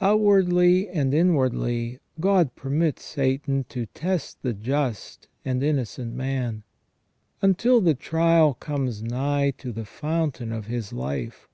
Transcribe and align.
Outwardly 0.00 0.88
and 0.88 1.12
inwardly 1.12 1.98
God 2.18 2.54
permits 2.56 3.04
Satan 3.04 3.64
to 3.68 3.84
test 3.84 4.38
the 4.40 4.54
just 4.54 5.28
and 5.44 5.62
innocent 5.62 6.14
man, 6.14 6.62
until 7.42 7.82
the 7.82 7.92
trial 7.92 8.54
comes 8.54 9.02
nigh 9.02 9.50
to 9.58 9.72
the 9.72 9.84
fountain 9.84 10.52
of 10.52 10.68
his 10.68 10.94
life. 10.94 11.50